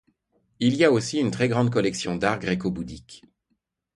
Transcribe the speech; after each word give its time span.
Il 0.59 0.75
y 0.77 0.83
a 0.83 0.91
aussi 0.91 1.19
une 1.19 1.29
très 1.29 1.47
grande 1.47 1.69
collection 1.69 2.15
d'arts 2.15 2.39
gréco-bouddhiques. 2.39 3.21